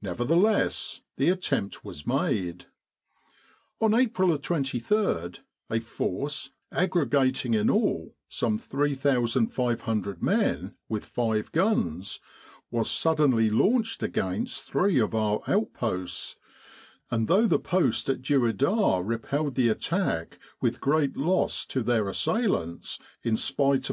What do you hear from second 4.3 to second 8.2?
23 a force, aggregating in all